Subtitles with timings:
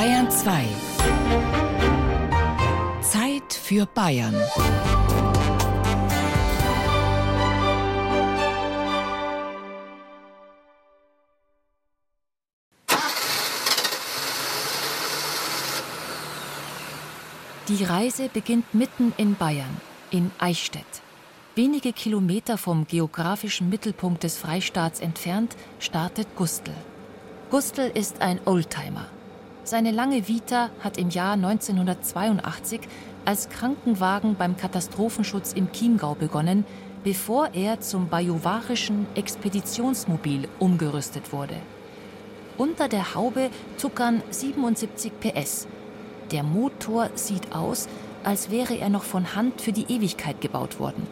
[0.00, 0.64] Bayern 2.
[3.02, 4.34] Zeit für Bayern.
[17.68, 19.68] Die Reise beginnt mitten in Bayern,
[20.10, 20.82] in Eichstätt.
[21.54, 26.72] Wenige Kilometer vom geografischen Mittelpunkt des Freistaats entfernt startet Gustl.
[27.50, 29.10] Gustl ist ein Oldtimer.
[29.64, 32.80] Seine lange Vita hat im Jahr 1982
[33.24, 36.64] als Krankenwagen beim Katastrophenschutz im Chiemgau begonnen,
[37.04, 41.56] bevor er zum bajuwarischen Expeditionsmobil umgerüstet wurde.
[42.56, 45.68] Unter der Haube tuckern 77 PS–
[46.30, 47.88] der Motor sieht aus,
[48.22, 51.06] als wäre er noch von Hand für die Ewigkeit gebaut worden.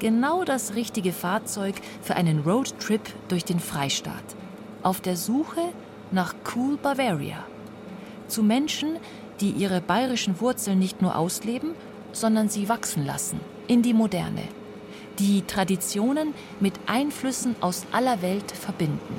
[0.00, 4.24] Genau das richtige Fahrzeug für einen Roadtrip durch den Freistaat.
[4.82, 5.60] Auf der Suche
[6.10, 7.44] nach Cool Bavaria.
[8.28, 8.96] Zu Menschen,
[9.40, 11.72] die ihre bayerischen Wurzeln nicht nur ausleben,
[12.12, 14.42] sondern sie wachsen lassen in die Moderne.
[15.18, 19.16] Die Traditionen mit Einflüssen aus aller Welt verbinden.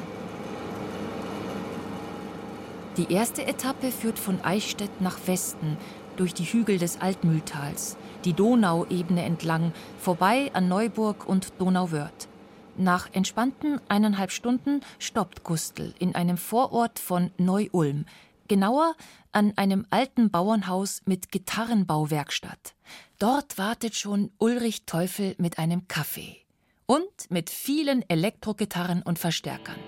[2.98, 5.78] Die erste Etappe führt von Eichstätt nach Westen
[6.18, 12.28] durch die Hügel des Altmühltals, die Donauebene entlang, vorbei an Neuburg und Donauwörth.
[12.76, 18.06] Nach entspannten eineinhalb Stunden stoppt Gustl in einem Vorort von Neu-Ulm,
[18.50, 18.94] genauer
[19.32, 22.76] an einem alten Bauernhaus mit Gitarrenbauwerkstatt.
[23.20, 26.36] Dort wartet schon Ulrich Teufel mit einem Kaffee
[26.86, 29.80] und mit vielen Elektrogitarren und Verstärkern.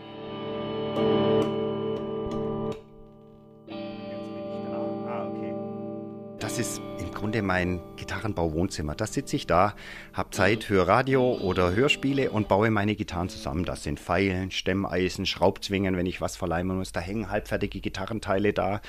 [6.52, 6.82] das ist
[7.22, 8.96] Grunde mein Gitarrenbau-Wohnzimmer.
[8.96, 9.76] Da sitze ich da,
[10.12, 13.64] habe Zeit, höre Radio oder Hörspiele und baue meine Gitarren zusammen.
[13.64, 16.94] Das sind Pfeilen, Stemmeisen, Schraubzwingen, wenn ich was verleimen muss.
[16.94, 18.82] Da hängen halbfertige Gitarrenteile da.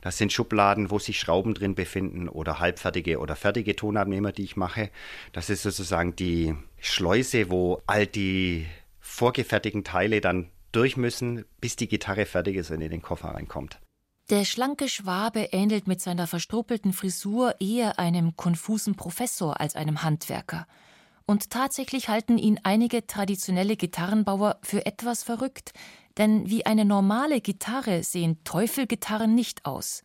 [0.00, 4.56] Das sind Schubladen, wo sich Schrauben drin befinden oder halbfertige oder fertige Tonabnehmer, die ich
[4.56, 4.90] mache.
[5.32, 8.66] Das ist sozusagen die Schleuse, wo all die
[8.98, 13.78] vorgefertigten Teile dann durch müssen, bis die Gitarre fertig ist und in den Koffer reinkommt.
[14.28, 20.66] Der schlanke Schwabe ähnelt mit seiner verstruppelten Frisur eher einem konfusen Professor als einem Handwerker.
[21.26, 25.72] Und tatsächlich halten ihn einige traditionelle Gitarrenbauer für etwas verrückt,
[26.18, 30.02] denn wie eine normale Gitarre sehen Teufelgitarren nicht aus.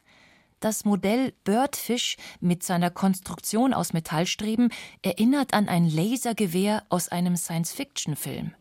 [0.60, 4.72] Das Modell Birdfish mit seiner Konstruktion aus Metallstreben
[5.02, 8.54] erinnert an ein Lasergewehr aus einem Science-Fiction-Film.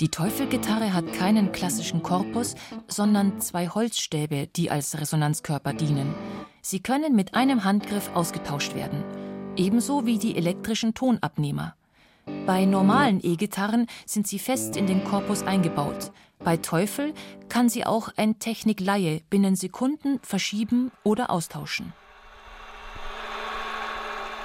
[0.00, 2.54] Die Teufelgitarre hat keinen klassischen Korpus,
[2.88, 6.14] sondern zwei Holzstäbe, die als Resonanzkörper dienen.
[6.62, 9.04] Sie können mit einem Handgriff ausgetauscht werden,
[9.56, 11.74] ebenso wie die elektrischen Tonabnehmer.
[12.46, 16.12] Bei normalen E-Gitarren sind sie fest in den Korpus eingebaut.
[16.38, 17.12] Bei Teufel
[17.50, 21.92] kann sie auch ein Technikleihe binnen Sekunden verschieben oder austauschen.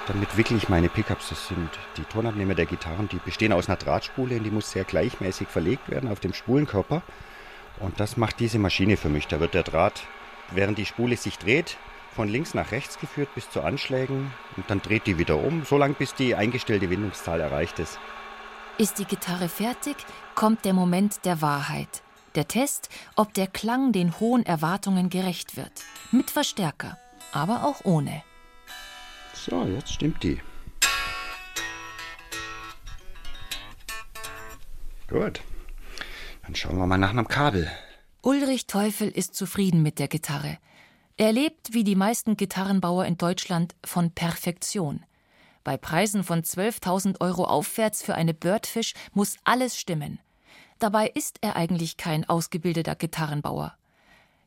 [0.08, 1.30] Damit wickle ich meine Pickups.
[1.30, 3.10] Das sind die Tonabnehmer der Gitarren.
[3.10, 7.02] Die bestehen aus einer Drahtspule und die muss sehr gleichmäßig verlegt werden auf dem Spulenkörper.
[7.80, 9.28] Und das macht diese Maschine für mich.
[9.28, 10.04] Da wird der Draht,
[10.52, 11.78] während die Spule sich dreht,
[12.16, 15.78] von links nach rechts geführt bis zu Anschlägen und dann dreht die wieder um, so
[15.78, 18.00] lange bis die eingestellte Windungszahl erreicht ist.
[18.78, 19.98] Ist die Gitarre fertig,
[20.34, 22.04] kommt der Moment der Wahrheit.
[22.36, 25.72] Der Test, ob der Klang den hohen Erwartungen gerecht wird.
[26.12, 26.98] Mit Verstärker,
[27.34, 28.24] aber auch ohne.
[29.48, 30.42] So, jetzt stimmt die.
[35.08, 35.42] Gut.
[36.42, 37.70] Dann schauen wir mal nach einem Kabel.
[38.24, 40.58] Ulrich Teufel ist zufrieden mit der Gitarre.
[41.18, 45.06] Er lebt, wie die meisten Gitarrenbauer in Deutschland, von Perfektion.
[45.64, 50.20] Bei Preisen von 12.000 Euro aufwärts für eine Birdfish muss alles stimmen.
[50.80, 53.78] Dabei ist er eigentlich kein ausgebildeter Gitarrenbauer.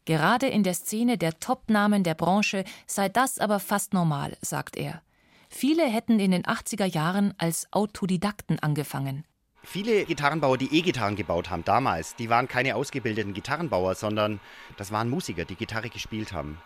[0.08, 5.02] Gerade in der Szene der Top-Namen der Branche sei das aber fast normal, sagt er.
[5.50, 9.26] Viele hätten in den 80er Jahren als Autodidakten angefangen.
[9.62, 14.40] Viele Gitarrenbauer, die E-Gitarren gebaut haben damals, die waren keine ausgebildeten Gitarrenbauer, sondern
[14.78, 16.56] das waren Musiker, die Gitarre gespielt haben.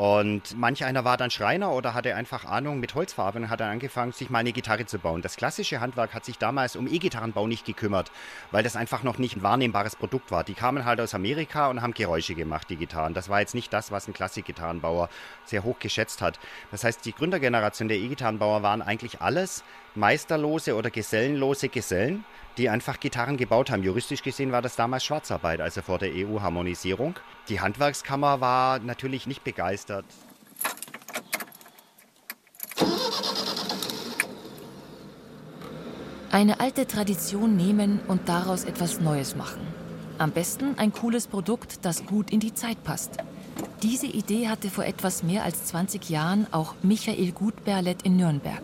[0.00, 3.72] Und manch einer war dann Schreiner oder hatte einfach Ahnung mit Holzfarbe und hat dann
[3.72, 5.20] angefangen, sich mal eine Gitarre zu bauen.
[5.20, 8.10] Das klassische Handwerk hat sich damals um E-Gitarrenbau nicht gekümmert,
[8.50, 10.42] weil das einfach noch nicht ein wahrnehmbares Produkt war.
[10.42, 13.12] Die kamen halt aus Amerika und haben Geräusche gemacht, die Gitarren.
[13.12, 15.10] Das war jetzt nicht das, was ein Klassikgitarrenbauer
[15.44, 16.38] sehr hoch geschätzt hat.
[16.70, 19.64] Das heißt, die Gründergeneration der E-Gitarrenbauer waren eigentlich alles
[19.94, 22.24] meisterlose oder gesellenlose Gesellen,
[22.56, 23.82] die einfach Gitarren gebaut haben.
[23.82, 27.14] Juristisch gesehen war das damals Schwarzarbeit, also vor der EU-Harmonisierung.
[27.48, 30.04] Die Handwerkskammer war natürlich nicht begeistert.
[36.32, 39.66] Eine alte Tradition nehmen und daraus etwas Neues machen.
[40.18, 43.16] Am besten ein cooles Produkt, das gut in die Zeit passt.
[43.82, 48.62] Diese Idee hatte vor etwas mehr als 20 Jahren auch Michael Gutberlet in Nürnberg.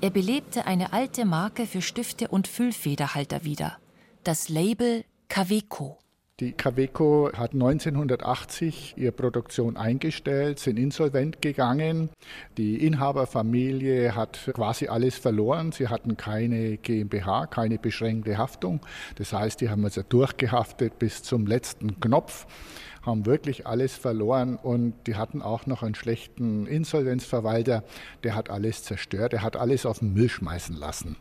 [0.00, 3.78] Er belebte eine alte Marke für Stifte und Füllfederhalter wieder.
[4.22, 5.98] Das Label Caveco.
[6.38, 12.10] Die Caveco hat 1980 ihre Produktion eingestellt, sind insolvent gegangen.
[12.56, 15.72] Die Inhaberfamilie hat quasi alles verloren.
[15.72, 18.78] Sie hatten keine GmbH, keine beschränkte Haftung.
[19.16, 22.46] Das heißt, die haben also durchgehaftet bis zum letzten Knopf
[23.02, 27.84] haben wirklich alles verloren und die hatten auch noch einen schlechten Insolvenzverwalter,
[28.24, 31.16] der hat alles zerstört, der hat alles auf den Müll schmeißen lassen.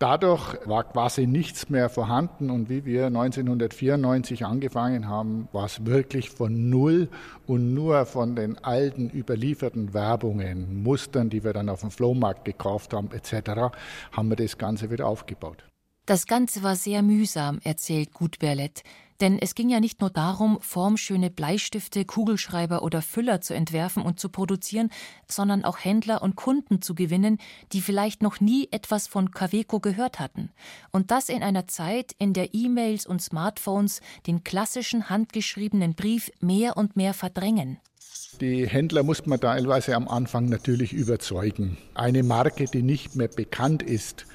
[0.00, 6.30] Dadurch war quasi nichts mehr vorhanden und wie wir 1994 angefangen haben, war es wirklich
[6.30, 7.08] von Null
[7.46, 12.92] und nur von den alten überlieferten Werbungen, Mustern, die wir dann auf dem Flohmarkt gekauft
[12.92, 13.72] haben etc.,
[14.10, 15.64] haben wir das Ganze wieder aufgebaut.
[16.06, 18.82] Das Ganze war sehr mühsam, erzählt Gutberlet.
[19.20, 24.18] Denn es ging ja nicht nur darum, formschöne Bleistifte, Kugelschreiber oder Füller zu entwerfen und
[24.18, 24.90] zu produzieren,
[25.28, 27.38] sondern auch Händler und Kunden zu gewinnen,
[27.72, 30.50] die vielleicht noch nie etwas von Caveco gehört hatten.
[30.90, 36.76] Und das in einer Zeit, in der E-Mails und Smartphones den klassischen handgeschriebenen Brief mehr
[36.76, 37.78] und mehr verdrängen.
[38.40, 41.78] Die Händler muss man teilweise am Anfang natürlich überzeugen.
[41.94, 44.26] Eine Marke, die nicht mehr bekannt ist,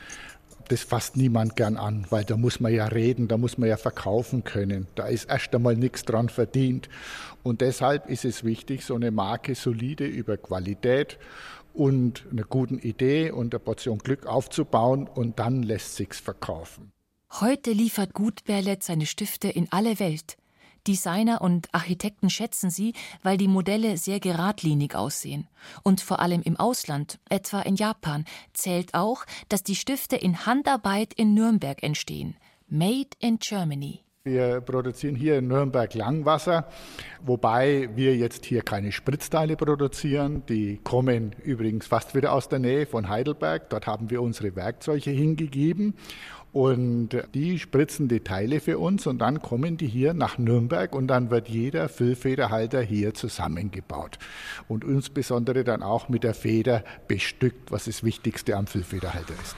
[0.69, 3.77] das fasst niemand gern an, weil da muss man ja reden, da muss man ja
[3.77, 4.87] verkaufen können.
[4.95, 6.89] Da ist erst einmal nichts dran verdient.
[7.43, 11.17] Und deshalb ist es wichtig, so eine Marke solide über Qualität
[11.73, 16.91] und einer guten Idee und eine Portion Glück aufzubauen und dann lässt sich's verkaufen.
[17.31, 20.38] Heute liefert Gutberlet seine Stifte in alle Welt.
[20.89, 25.47] Designer und Architekten schätzen sie, weil die Modelle sehr geradlinig aussehen.
[25.83, 31.13] Und vor allem im Ausland, etwa in Japan, zählt auch, dass die Stifte in Handarbeit
[31.13, 32.35] in Nürnberg entstehen.
[32.69, 33.99] Made in Germany.
[34.23, 36.67] Wir produzieren hier in Nürnberg Langwasser,
[37.21, 40.43] wobei wir jetzt hier keine Spritzteile produzieren.
[40.49, 43.69] Die kommen übrigens fast wieder aus der Nähe von Heidelberg.
[43.69, 45.93] Dort haben wir unsere Werkzeuge hingegeben.
[46.51, 51.07] Und die spritzen die Teile für uns und dann kommen die hier nach Nürnberg und
[51.07, 54.17] dann wird jeder Füllfederhalter hier zusammengebaut.
[54.67, 59.55] Und insbesondere dann auch mit der Feder bestückt, was das Wichtigste am Füllfederhalter ist.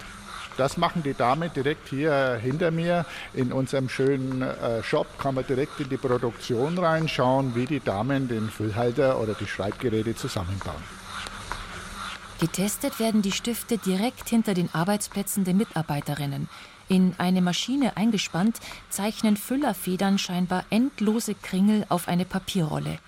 [0.58, 5.08] Das machen die Damen direkt hier hinter mir in unserem schönen äh, Shop.
[5.18, 10.14] Kann man direkt in die Produktion reinschauen, wie die Damen den Füllhalter oder die Schreibgeräte
[10.14, 10.84] zusammenbauen.
[12.42, 16.50] Getestet werden die Stifte direkt hinter den Arbeitsplätzen der Mitarbeiterinnen.
[16.92, 18.60] In eine Maschine eingespannt,
[18.90, 23.00] zeichnen Füllerfedern scheinbar endlose Kringel auf eine Papierrolle.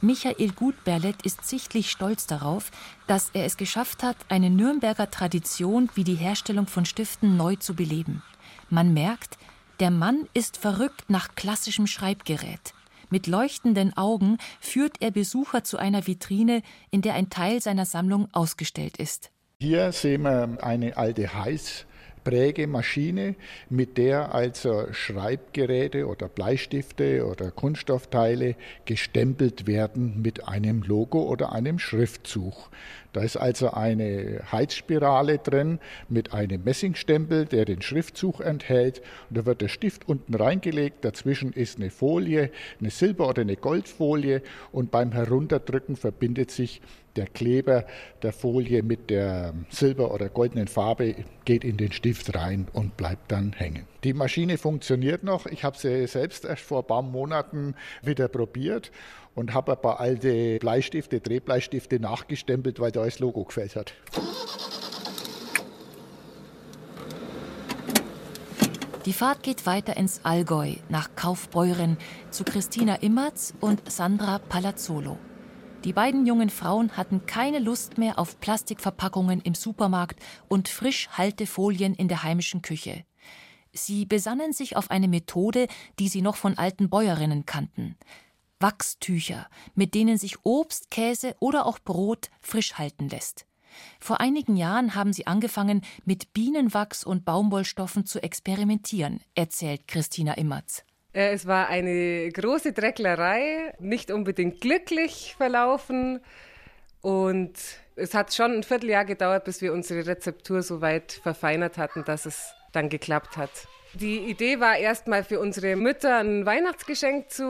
[0.00, 2.70] Michael Gutberlet ist sichtlich stolz darauf,
[3.08, 7.74] dass er es geschafft hat, eine Nürnberger Tradition wie die Herstellung von Stiften neu zu
[7.74, 8.22] beleben.
[8.70, 9.38] Man merkt,
[9.80, 12.74] der Mann ist verrückt nach klassischem Schreibgerät.
[13.10, 16.62] Mit leuchtenden Augen führt er Besucher zu einer Vitrine,
[16.92, 19.32] in der ein Teil seiner Sammlung ausgestellt ist.
[19.58, 21.85] Hier sehen wir eine alte Heiß
[22.26, 23.36] Prägemaschine,
[23.70, 31.78] mit der also Schreibgeräte oder Bleistifte oder Kunststoffteile gestempelt werden mit einem Logo oder einem
[31.78, 32.68] Schriftzug.
[33.12, 35.78] Da ist also eine Heizspirale drin
[36.08, 39.02] mit einem Messingstempel, der den Schriftzug enthält.
[39.30, 41.04] Und da wird der Stift unten reingelegt.
[41.04, 44.42] Dazwischen ist eine Folie, eine Silber- oder eine Goldfolie.
[44.72, 46.82] Und beim Herunterdrücken verbindet sich
[47.16, 47.84] der Kleber
[48.22, 53.32] der Folie mit der silber- oder goldenen Farbe, geht in den Stift rein und bleibt
[53.32, 53.86] dann hängen.
[54.04, 55.46] Die Maschine funktioniert noch.
[55.46, 58.90] Ich habe sie selbst erst vor ein paar Monaten wieder probiert
[59.34, 63.94] und habe ein paar alte Bleistifte, Drehbleistifte nachgestempelt, weil da das Logo gefällt hat.
[69.06, 71.96] Die Fahrt geht weiter ins Allgäu, nach Kaufbeuren,
[72.30, 75.16] zu Christina Immerz und Sandra Palazzolo.
[75.86, 82.08] Die beiden jungen Frauen hatten keine Lust mehr auf Plastikverpackungen im Supermarkt und Frischhaltefolien in
[82.08, 83.04] der heimischen Küche.
[83.72, 85.68] Sie besannen sich auf eine Methode,
[86.00, 87.96] die sie noch von alten Bäuerinnen kannten.
[88.58, 93.46] Wachstücher, mit denen sich Obst, Käse oder auch Brot frisch halten lässt.
[94.00, 100.82] Vor einigen Jahren haben sie angefangen, mit Bienenwachs und Baumwollstoffen zu experimentieren, erzählt Christina Immerz.
[101.16, 106.20] Äh, es war eine große Drecklerei, nicht unbedingt glücklich verlaufen.
[107.00, 107.54] Und
[107.96, 112.26] es hat schon ein Vierteljahr gedauert, bis wir unsere Rezeptur so weit verfeinert hatten, dass
[112.26, 113.50] es dann geklappt hat.
[113.94, 117.44] Die Idee war erstmal für unsere Mütter ein Weihnachtsgeschenk zu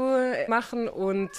[0.47, 1.31] machen und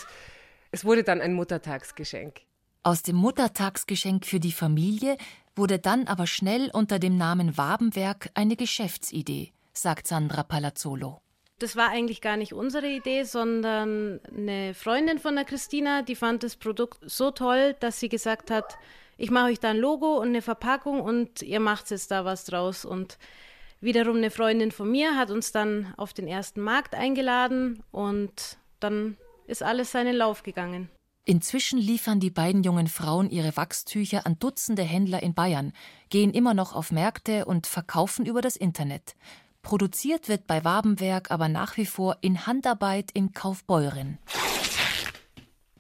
[0.72, 2.42] es wurde dann ein Muttertagsgeschenk.
[2.84, 5.18] Aus dem Muttertagsgeschenk für die Familie
[5.56, 11.22] wurde dann aber schnell unter dem Namen Wabenwerk eine Geschäftsidee, sagt Sandra Palazzolo.
[11.60, 16.44] Das war eigentlich gar nicht unsere Idee, sondern eine Freundin von der Christina, die fand
[16.44, 18.78] das Produkt so toll, dass sie gesagt hat,
[19.18, 22.46] ich mache euch da ein Logo und eine Verpackung und ihr macht jetzt da was
[22.46, 22.86] draus.
[22.86, 23.18] Und
[23.82, 29.18] wiederum eine Freundin von mir hat uns dann auf den ersten Markt eingeladen und dann
[29.48, 30.90] ist alles seinen Lauf gegangen.
[31.26, 35.74] Inzwischen liefern die beiden jungen Frauen ihre Wachstücher an Dutzende Händler in Bayern,
[36.10, 39.16] gehen immer noch auf Märkte und verkaufen über das Internet.
[39.68, 44.18] Produziert wird bei Wabenwerk aber nach wie vor in Handarbeit in Kaufbeuren.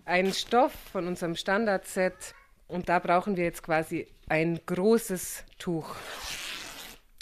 [0.03, 2.35] Ein Stoff von unserem Standardset
[2.67, 5.95] und da brauchen wir jetzt quasi ein großes Tuch.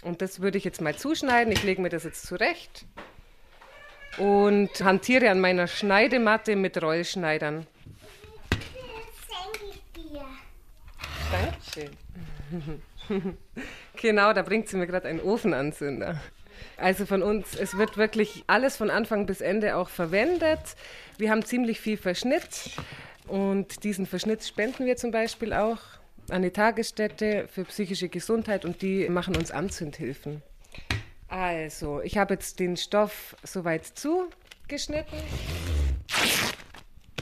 [0.03, 1.53] Und das würde ich jetzt mal zuschneiden.
[1.53, 2.87] Ich lege mir das jetzt zurecht
[4.17, 7.67] und hantiere an meiner Schneidematte mit Rollschneidern.
[11.31, 11.91] Dankeschön.
[14.01, 16.19] genau, da bringt sie mir gerade einen Ofenanzünder.
[16.77, 20.59] Also von uns, es wird wirklich alles von Anfang bis Ende auch verwendet.
[21.17, 22.71] Wir haben ziemlich viel Verschnitt
[23.27, 25.79] und diesen Verschnitt spenden wir zum Beispiel auch
[26.29, 30.41] an die Tagesstätte für psychische Gesundheit und die machen uns Anzündhilfen.
[31.27, 35.17] Also, ich habe jetzt den Stoff soweit zugeschnitten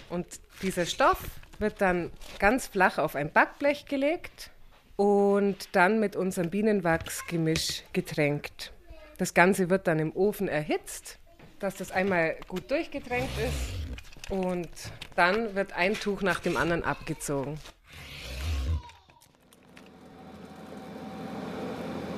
[0.09, 0.27] und
[0.61, 1.19] dieser Stoff
[1.59, 4.49] wird dann ganz flach auf ein Backblech gelegt
[4.95, 8.72] und dann mit unserem Bienenwachsgemisch getränkt.
[9.17, 11.19] Das Ganze wird dann im Ofen erhitzt,
[11.59, 14.69] dass das einmal gut durchgetränkt ist und
[15.15, 17.59] dann wird ein Tuch nach dem anderen abgezogen.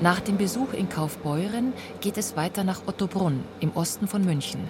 [0.02, 4.70] Nach dem Besuch in Kaufbeuren geht es weiter nach Ottobrunn im Osten von München.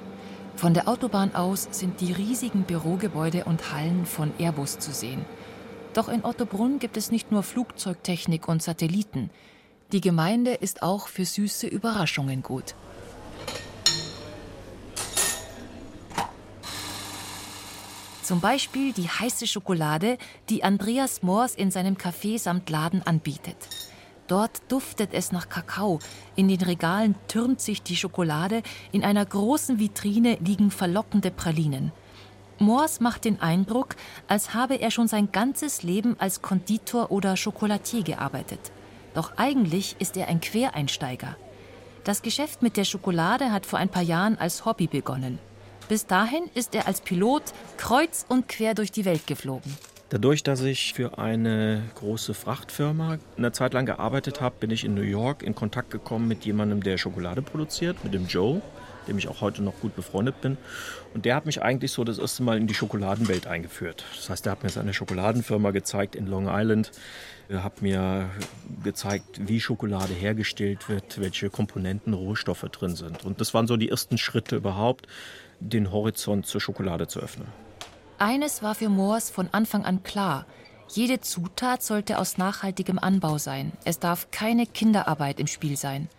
[0.56, 5.26] Von der Autobahn aus sind die riesigen Bürogebäude und Hallen von Airbus zu sehen.
[5.94, 9.30] Doch in Ottobrunn gibt es nicht nur Flugzeugtechnik und Satelliten.
[9.92, 12.74] Die Gemeinde ist auch für süße Überraschungen gut.
[18.24, 20.18] Zum Beispiel die heiße Schokolade,
[20.50, 23.56] die Andreas Moors in seinem Café samt Laden anbietet.
[24.28, 26.00] Dort duftet es nach Kakao.
[26.36, 28.64] In den Regalen türmt sich die Schokolade.
[28.92, 31.92] In einer großen Vitrine liegen verlockende Pralinen.
[32.58, 33.96] Moors macht den Eindruck,
[34.28, 38.72] als habe er schon sein ganzes Leben als Konditor oder Schokolatier gearbeitet.
[39.16, 41.38] Doch eigentlich ist er ein Quereinsteiger.
[42.04, 45.40] Das Geschäft mit der Schokolade hat vor ein paar Jahren als Hobby begonnen.
[45.88, 47.44] Bis dahin ist er als Pilot
[47.78, 49.76] kreuz und quer durch die Welt geflogen.
[50.10, 54.94] Dadurch, dass ich für eine große Frachtfirma eine Zeit lang gearbeitet habe, bin ich in
[54.94, 58.62] New York in Kontakt gekommen mit jemandem, der Schokolade produziert, mit dem Joe,
[59.08, 60.58] dem ich auch heute noch gut befreundet bin.
[61.14, 64.04] Und der hat mich eigentlich so das erste Mal in die Schokoladenwelt eingeführt.
[64.16, 66.92] Das heißt, er hat mir seine Schokoladenfirma gezeigt in Long Island.
[67.48, 68.30] Er hat mir
[68.84, 73.24] gezeigt, wie Schokolade hergestellt wird, welche Komponenten, Rohstoffe drin sind.
[73.24, 75.08] Und das waren so die ersten Schritte überhaupt,
[75.60, 77.48] den Horizont zur Schokolade zu öffnen.
[78.18, 80.46] Eines war für Moors von Anfang an klar.
[80.88, 83.74] Jede Zutat sollte aus nachhaltigem Anbau sein.
[83.84, 86.10] Es darf keine Kinderarbeit im Spiel sein.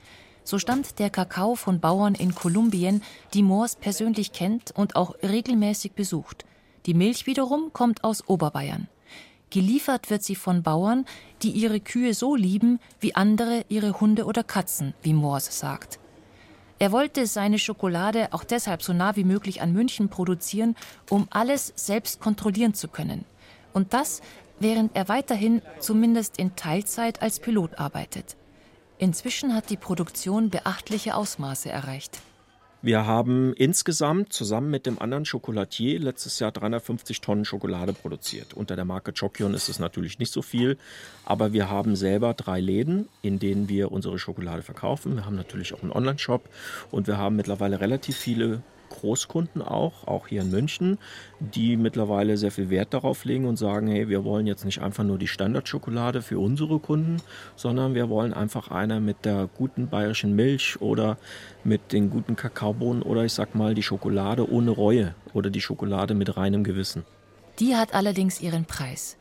[0.45, 3.03] So stammt der Kakao von Bauern in Kolumbien,
[3.35, 6.45] die Moors persönlich kennt und auch regelmäßig besucht.
[6.87, 8.89] Die Milch wiederum kommt aus Oberbayern.
[9.51, 11.05] Geliefert wird sie von Bauern,
[11.43, 15.99] die ihre Kühe so lieben, wie andere ihre Hunde oder Katzen, wie Moors sagt.
[16.79, 20.77] Er wollte seine Schokolade auch deshalb so nah wie möglich an München produzieren,
[21.09, 23.25] um alles selbst kontrollieren zu können.
[23.73, 24.21] Und das,
[24.59, 28.37] während er weiterhin zumindest in Teilzeit als Pilot arbeitet.
[28.99, 32.21] Inzwischen hat die Produktion beachtliche Ausmaße erreicht.
[32.87, 38.55] Wir haben insgesamt zusammen mit dem anderen Schokolatier letztes Jahr 350 Tonnen Schokolade produziert.
[38.55, 40.79] Unter der Marke Chokion ist es natürlich nicht so viel,
[41.25, 45.17] aber wir haben selber drei Läden, in denen wir unsere Schokolade verkaufen.
[45.17, 46.49] Wir haben natürlich auch einen Online-Shop
[46.93, 50.99] und wir haben mittlerweile relativ viele Großkunden auch, auch hier in München,
[51.41, 55.05] die mittlerweile sehr viel Wert darauf legen und sagen, hey, wir wollen jetzt nicht einfach
[55.05, 57.23] nur die Standardschokolade für unsere Kunden,
[57.57, 61.19] sondern wir wollen einfach eine mit der guten bayerischen Milch oder
[61.65, 66.15] mit den guten Kakaobohnen oder ich sag mal die Schokolade ohne Reue oder die Schokolade
[66.15, 67.05] mit reinem Gewissen.
[67.59, 69.17] Die hat allerdings ihren Preis.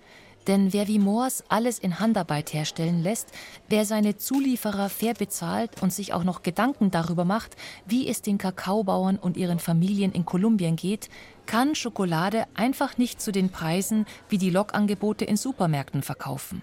[0.47, 3.29] Denn wer wie Moors alles in Handarbeit herstellen lässt,
[3.67, 8.37] wer seine Zulieferer fair bezahlt und sich auch noch Gedanken darüber macht, wie es den
[8.37, 11.09] Kakaobauern und ihren Familien in Kolumbien geht,
[11.45, 16.61] kann Schokolade einfach nicht zu den Preisen wie die Lokangebote in Supermärkten verkaufen.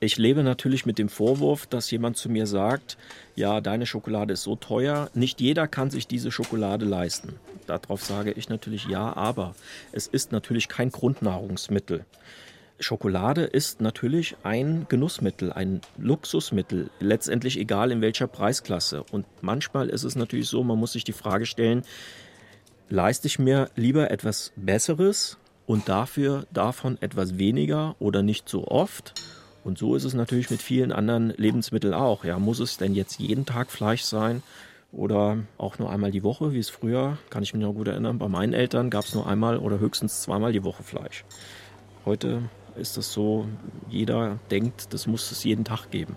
[0.00, 2.96] Ich lebe natürlich mit dem Vorwurf, dass jemand zu mir sagt,
[3.34, 7.34] ja, deine Schokolade ist so teuer, nicht jeder kann sich diese Schokolade leisten.
[7.66, 9.56] Darauf sage ich natürlich ja, aber
[9.90, 12.04] es ist natürlich kein Grundnahrungsmittel.
[12.80, 19.04] Schokolade ist natürlich ein Genussmittel, ein Luxusmittel, letztendlich egal in welcher Preisklasse.
[19.10, 21.82] Und manchmal ist es natürlich so, man muss sich die Frage stellen,
[22.88, 29.14] leiste ich mir lieber etwas Besseres und dafür davon etwas weniger oder nicht so oft?
[29.64, 32.24] Und so ist es natürlich mit vielen anderen Lebensmitteln auch.
[32.24, 34.42] Ja, muss es denn jetzt jeden Tag Fleisch sein
[34.92, 38.18] oder auch nur einmal die Woche, wie es früher, kann ich mich noch gut erinnern,
[38.18, 41.24] bei meinen Eltern gab es nur einmal oder höchstens zweimal die Woche Fleisch.
[42.06, 42.42] Heute
[42.78, 43.46] ist es so,
[43.88, 46.16] jeder denkt, das muss es jeden Tag geben.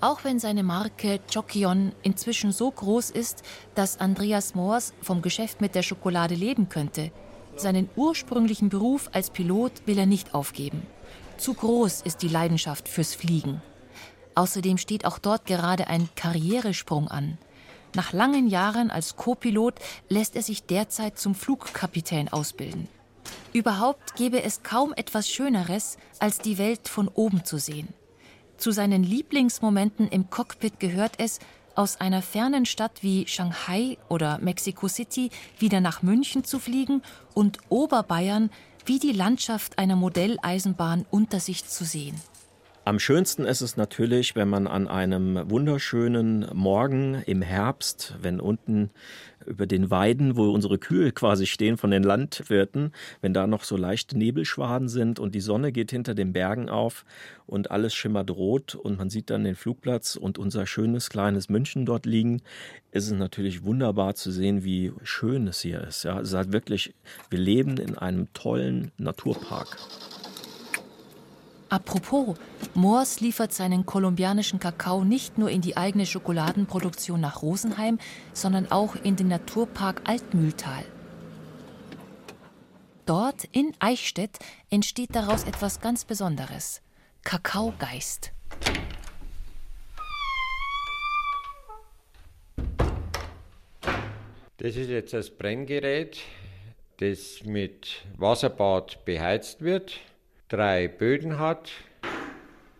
[0.00, 3.42] Auch wenn seine Marke Chokion inzwischen so groß ist,
[3.74, 7.10] dass Andreas Moors vom Geschäft mit der Schokolade leben könnte,
[7.56, 10.82] seinen ursprünglichen Beruf als Pilot will er nicht aufgeben.
[11.36, 13.60] Zu groß ist die Leidenschaft fürs Fliegen.
[14.36, 17.38] Außerdem steht auch dort gerade ein Karrieresprung an.
[17.94, 19.74] Nach langen Jahren als Co-Pilot
[20.08, 22.88] lässt er sich derzeit zum Flugkapitän ausbilden.
[23.52, 27.88] Überhaupt gäbe es kaum etwas Schöneres, als die Welt von oben zu sehen.
[28.56, 31.38] Zu seinen Lieblingsmomenten im Cockpit gehört es,
[31.74, 35.30] aus einer fernen Stadt wie Shanghai oder Mexico City
[35.60, 37.02] wieder nach München zu fliegen
[37.34, 38.50] und Oberbayern
[38.84, 42.20] wie die Landschaft einer Modelleisenbahn unter sich zu sehen.
[42.84, 48.88] Am schönsten ist es natürlich, wenn man an einem wunderschönen Morgen im Herbst, wenn unten
[49.48, 53.76] über den Weiden, wo unsere Kühe quasi stehen von den Landwirten, wenn da noch so
[53.76, 57.04] leichte Nebelschwaden sind und die Sonne geht hinter den Bergen auf
[57.46, 61.86] und alles schimmert rot und man sieht dann den Flugplatz und unser schönes kleines München
[61.86, 62.42] dort liegen,
[62.92, 66.04] ist es natürlich wunderbar zu sehen, wie schön es hier ist.
[66.04, 66.94] Ja, es ist halt wirklich,
[67.30, 69.76] wir leben in einem tollen Naturpark.
[71.70, 72.34] Apropos,
[72.72, 77.98] Moors liefert seinen kolumbianischen Kakao nicht nur in die eigene Schokoladenproduktion nach Rosenheim,
[78.32, 80.84] sondern auch in den Naturpark Altmühltal.
[83.04, 84.38] Dort in Eichstätt
[84.70, 86.80] entsteht daraus etwas ganz Besonderes:
[87.22, 88.32] Kakaogeist.
[94.56, 96.18] Das ist jetzt das Brenngerät,
[96.96, 100.00] das mit Wasserbad beheizt wird
[100.48, 101.70] drei Böden hat.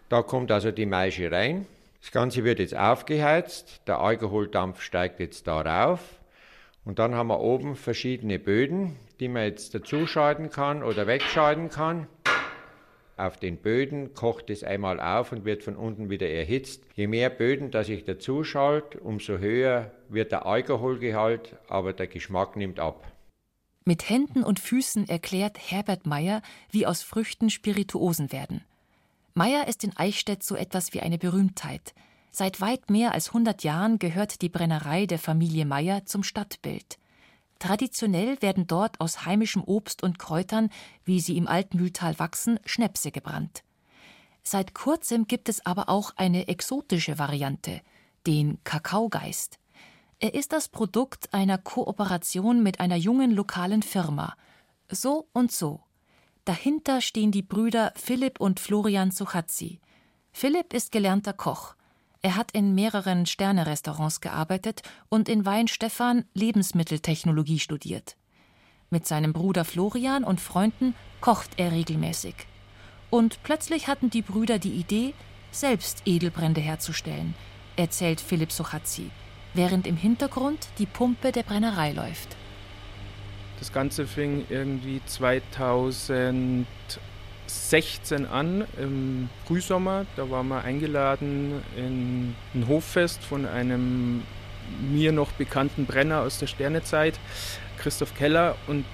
[0.09, 1.67] Da kommt also die Maische rein.
[2.01, 3.83] Das Ganze wird jetzt aufgeheizt.
[3.87, 6.01] Der Alkoholdampf steigt jetzt da rauf.
[6.85, 12.07] Und dann haben wir oben verschiedene Böden, die man jetzt dazuschalten kann oder wegschalten kann.
[13.19, 16.85] Auf den Böden kocht es einmal auf und wird von unten wieder erhitzt.
[16.95, 22.79] Je mehr Böden, dass ich dazuschalte, umso höher wird der Alkoholgehalt, aber der Geschmack nimmt
[22.79, 23.05] ab.
[23.89, 28.63] Mit Händen und Füßen erklärt Herbert Meyer, wie aus Früchten Spirituosen werden.
[29.33, 31.95] Meyer ist in Eichstätt so etwas wie eine Berühmtheit.
[32.31, 36.99] Seit weit mehr als 100 Jahren gehört die Brennerei der Familie Meyer zum Stadtbild.
[37.61, 40.69] Traditionell werden dort aus heimischem Obst und Kräutern,
[41.07, 43.65] wie sie im Altmühltal wachsen, Schnäpse gebrannt.
[44.43, 47.81] Seit kurzem gibt es aber auch eine exotische Variante,
[48.27, 49.59] den Kakaogeist.
[50.21, 54.35] Er ist das Produkt einer Kooperation mit einer jungen lokalen Firma.
[54.91, 55.81] So und so.
[56.45, 59.79] Dahinter stehen die Brüder Philipp und Florian Suchazzi.
[60.33, 61.77] Philipp ist gelernter Koch.
[62.21, 68.17] Er hat in mehreren Sternerestaurants gearbeitet und in Weinstefan Lebensmitteltechnologie studiert.
[68.91, 72.35] Mit seinem Bruder Florian und Freunden kocht er regelmäßig.
[73.09, 75.15] Und plötzlich hatten die Brüder die Idee,
[75.53, 77.37] selbst Edelbrände herzustellen,
[77.77, 79.13] erzählt Philipp Suchazzi
[79.59, 82.37] während im Hintergrund die Pumpe der Brennerei läuft.
[83.59, 86.65] Das Ganze fing irgendwie 2016
[88.27, 90.07] an, im Frühsommer.
[90.15, 94.23] Da waren wir eingeladen in ein Hoffest von einem
[94.93, 97.19] mir noch bekannten Brenner aus der Sternezeit,
[97.79, 98.55] Christoph Keller.
[98.69, 98.85] Und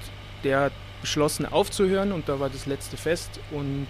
[0.45, 0.73] der hat
[1.03, 3.39] beschlossen aufzuhören und da war das letzte Fest.
[3.51, 3.87] Und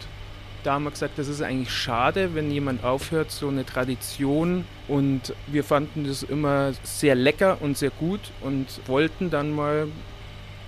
[0.65, 4.65] da haben wir gesagt, das ist eigentlich schade, wenn jemand aufhört, so eine Tradition.
[4.89, 9.89] Und wir fanden das immer sehr lecker und sehr gut und wollten dann mal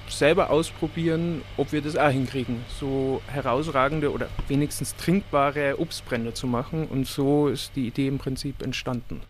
[0.09, 6.87] selber ausprobieren, ob wir das auch hinkriegen, so herausragende oder wenigstens trinkbare Obstbrände zu machen.
[6.87, 9.23] Und so ist die Idee im Prinzip entstanden.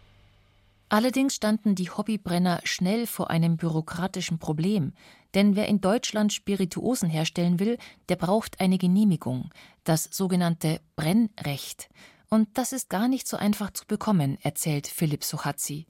[0.88, 4.92] Allerdings standen die Hobbybrenner schnell vor einem bürokratischen Problem,
[5.36, 9.50] denn wer in Deutschland Spirituosen herstellen will, der braucht eine Genehmigung,
[9.84, 11.88] das sogenannte Brennrecht.
[12.28, 15.86] Und das ist gar nicht so einfach zu bekommen, erzählt Philipp Suchazzi.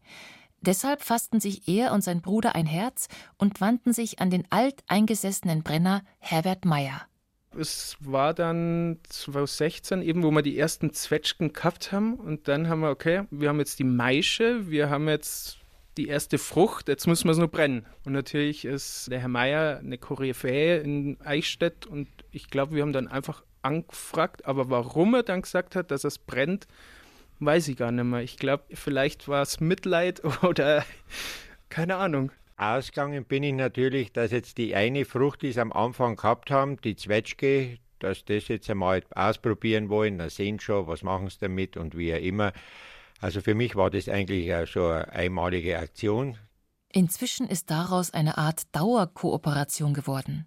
[0.60, 5.62] Deshalb fassten sich er und sein Bruder ein Herz und wandten sich an den alteingesessenen
[5.62, 7.06] Brenner Herbert Meyer
[7.58, 12.80] es war dann 2016 eben, wo wir die ersten Zwetschgen gehabt haben und dann haben
[12.80, 15.58] wir, okay, wir haben jetzt die Maische, wir haben jetzt
[15.96, 17.86] die erste Frucht, jetzt müssen wir es nur brennen.
[18.04, 22.92] Und natürlich ist der Herr Meier eine Koryphäe in Eichstätt und ich glaube, wir haben
[22.92, 26.66] dann einfach angefragt, aber warum er dann gesagt hat, dass es brennt,
[27.40, 28.22] weiß ich gar nicht mehr.
[28.22, 30.84] Ich glaube, vielleicht war es Mitleid oder
[31.68, 32.30] keine Ahnung.
[32.58, 36.80] Ausgegangen bin ich natürlich, dass jetzt die eine Frucht, die sie am Anfang gehabt haben,
[36.80, 41.76] die Zwetschge, dass das jetzt einmal ausprobieren wollen, dann sehen schon, was machen sie damit
[41.76, 42.52] und wie auch immer.
[43.20, 46.36] Also für mich war das eigentlich so eine einmalige Aktion.
[46.92, 50.46] Inzwischen ist daraus eine Art Dauerkooperation geworden.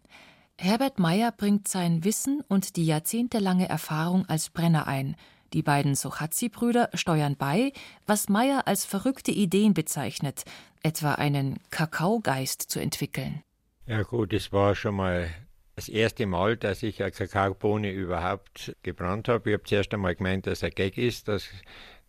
[0.58, 5.16] Herbert Meyer bringt sein Wissen und die jahrzehntelange Erfahrung als Brenner ein.
[5.54, 7.72] Die beiden Sochazzi-Brüder steuern bei,
[8.06, 10.44] was Meyer als verrückte Ideen bezeichnet,
[10.84, 13.42] etwa einen Kakaogeist zu entwickeln.
[13.88, 15.30] Ja gut, es war schon mal
[15.76, 19.50] das erste Mal, dass ich eine Kakaobohne überhaupt gebrannt habe.
[19.50, 21.28] Ich habe zuerst einmal gemeint, dass er Gag ist.
[21.28, 21.48] Das,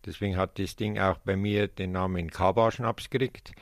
[0.05, 3.53] deswegen hat das Ding auch bei mir den Namen Kaba-Schnaps gekriegt.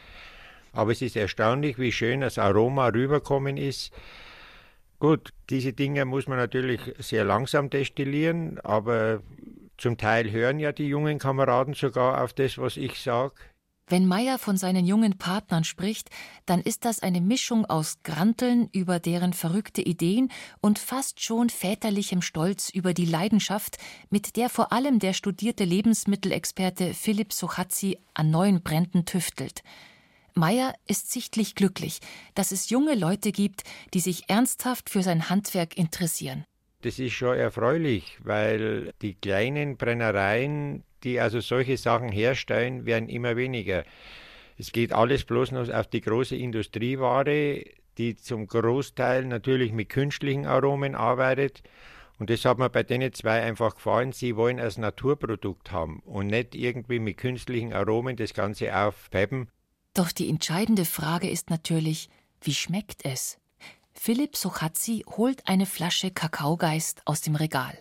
[0.71, 3.91] Aber es ist erstaunlich, wie schön das Aroma rüberkommen ist.
[4.99, 9.21] Gut, diese Dinge muss man natürlich sehr langsam destillieren, aber
[9.77, 13.33] zum Teil hören ja die jungen Kameraden sogar auf das, was ich sage.
[13.89, 16.11] Wenn Meyer von seinen jungen Partnern spricht,
[16.45, 22.21] dann ist das eine Mischung aus Granteln über deren verrückte Ideen und fast schon väterlichem
[22.21, 23.79] Stolz über die Leidenschaft,
[24.11, 29.63] mit der vor allem der studierte Lebensmittelexperte Philipp Sochazzi an neuen Bränden tüftelt.
[30.35, 31.99] Meyer ist sichtlich glücklich,
[32.35, 33.63] dass es junge Leute gibt,
[33.95, 36.45] die sich ernsthaft für sein Handwerk interessieren.
[36.81, 43.35] Das ist schon erfreulich, weil die kleinen Brennereien, die also solche Sachen herstellen, werden immer
[43.35, 43.83] weniger.
[44.57, 47.65] Es geht alles bloß noch auf die große Industrieware,
[47.97, 51.63] die zum Großteil natürlich mit künstlichen Aromen arbeitet.
[52.17, 54.13] Und das hat mir bei denen zwei einfach gefallen.
[54.13, 59.49] Sie wollen als Naturprodukt haben und nicht irgendwie mit künstlichen Aromen das Ganze aufpeppen.
[59.93, 62.09] Doch die entscheidende Frage ist natürlich,
[62.41, 63.37] wie schmeckt es?
[64.01, 67.77] Philipp Sochazzi holt eine Flasche Kakaogeist aus dem Regal.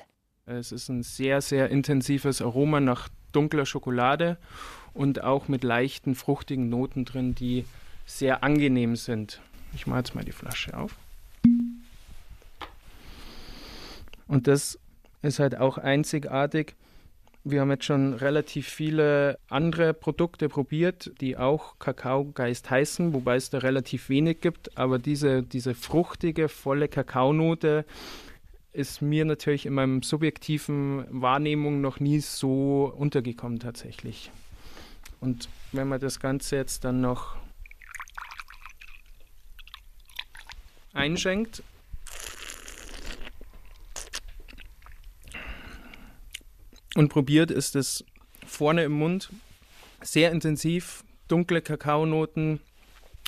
[0.47, 4.37] Es ist ein sehr, sehr intensives Aroma nach dunkler Schokolade
[4.95, 7.67] und auch mit leichten, fruchtigen Noten drin, die
[8.05, 9.41] sehr angenehm sind.
[9.73, 10.97] Ich mache jetzt mal die Flasche auf.
[14.27, 14.77] Und das
[15.23, 16.75] ist halt auch einzigartig.
[17.51, 23.49] Wir haben jetzt schon relativ viele andere Produkte probiert, die auch Kakaogeist heißen, wobei es
[23.49, 24.77] da relativ wenig gibt.
[24.77, 27.87] Aber diese, diese fruchtige, volle Kakaonote,
[28.75, 34.31] ist mir natürlich in meinem subjektiven Wahrnehmung noch nie so untergekommen tatsächlich.
[35.21, 37.37] Und wenn man das Ganze jetzt dann noch
[40.93, 41.63] einschenkt,
[46.99, 48.05] und probiert, ist es
[48.45, 49.31] vorne im Mund
[50.03, 52.59] sehr intensiv, dunkle Kakaonoten,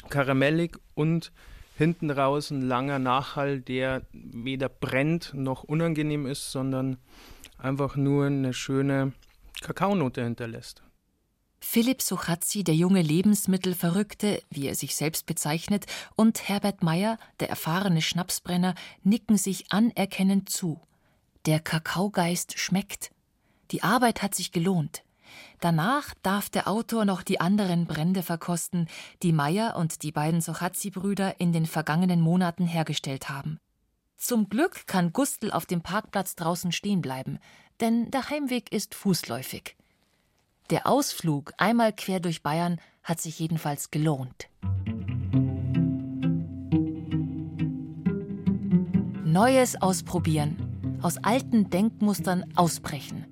[0.08, 1.30] karamellig und
[1.76, 6.96] hinten raus ein langer Nachhall, der weder brennt noch unangenehm ist, sondern
[7.58, 9.12] einfach nur eine schöne
[9.60, 10.82] Kakaonote hinterlässt.
[11.60, 18.02] Philipp Suchazzi, der junge Lebensmittelverrückte, wie er sich selbst bezeichnet, und Herbert Meyer, der erfahrene
[18.02, 20.80] Schnapsbrenner, nicken sich anerkennend zu.
[21.46, 23.12] Der Kakaogeist schmeckt.
[23.70, 25.04] Die Arbeit hat sich gelohnt.
[25.60, 28.88] Danach darf der Autor noch die anderen Brände verkosten,
[29.22, 33.60] die Meyer und die beiden Sochazzi-Brüder in den vergangenen Monaten hergestellt haben.
[34.16, 37.38] Zum Glück kann Gustl auf dem Parkplatz draußen stehen bleiben,
[37.80, 39.76] denn der Heimweg ist fußläufig.
[40.70, 44.48] Der Ausflug einmal quer durch Bayern hat sich jedenfalls gelohnt.
[49.24, 53.29] Neues ausprobieren, aus alten Denkmustern ausbrechen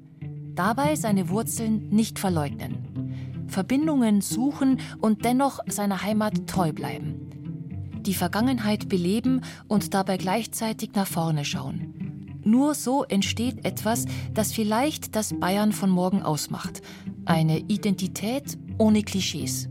[0.58, 8.00] dabei seine Wurzeln nicht verleugnen, Verbindungen suchen und dennoch seiner Heimat treu bleiben.
[8.00, 12.40] Die Vergangenheit beleben und dabei gleichzeitig nach vorne schauen.
[12.42, 16.82] Nur so entsteht etwas, das vielleicht das Bayern von morgen ausmacht.
[17.24, 19.68] Eine Identität ohne Klischees.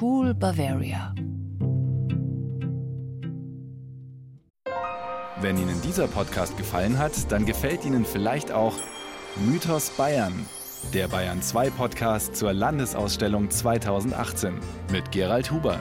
[0.00, 1.14] Cool Bavaria.
[5.40, 8.74] Wenn Ihnen dieser Podcast gefallen hat, dann gefällt Ihnen vielleicht auch
[9.36, 10.46] Mythos Bayern,
[10.92, 14.54] der Bayern 2 Podcast zur Landesausstellung 2018
[14.90, 15.78] mit Gerald Huber.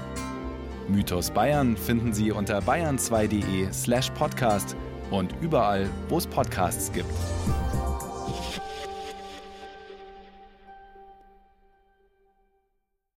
[0.87, 4.75] Mythos Bayern finden Sie unter bayern2.de/slash podcast
[5.09, 7.11] und überall, wo es Podcasts gibt.